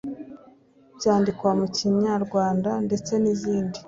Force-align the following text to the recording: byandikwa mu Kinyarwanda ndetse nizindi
byandikwa 0.97 1.49
mu 1.59 1.67
Kinyarwanda 1.75 2.71
ndetse 2.85 3.11
nizindi 3.21 3.79